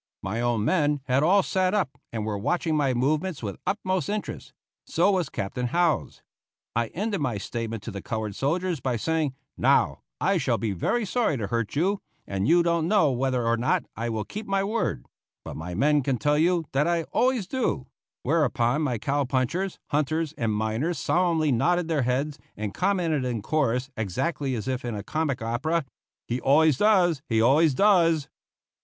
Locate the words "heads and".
22.01-22.73